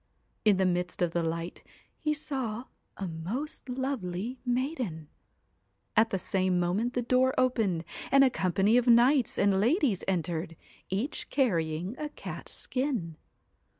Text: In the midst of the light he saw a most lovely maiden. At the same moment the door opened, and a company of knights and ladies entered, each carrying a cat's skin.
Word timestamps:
In 0.43 0.57
the 0.57 0.65
midst 0.65 1.03
of 1.03 1.11
the 1.11 1.21
light 1.21 1.63
he 1.99 2.11
saw 2.11 2.63
a 2.97 3.07
most 3.07 3.69
lovely 3.69 4.39
maiden. 4.43 5.09
At 5.95 6.09
the 6.09 6.17
same 6.17 6.59
moment 6.59 6.93
the 6.93 7.03
door 7.03 7.35
opened, 7.37 7.83
and 8.11 8.23
a 8.23 8.31
company 8.31 8.77
of 8.77 8.87
knights 8.87 9.37
and 9.37 9.59
ladies 9.59 10.03
entered, 10.07 10.55
each 10.89 11.29
carrying 11.29 11.95
a 11.99 12.09
cat's 12.09 12.51
skin. 12.51 13.15